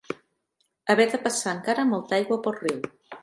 [0.93, 2.81] Haver de passar encara molta aigua pel riu.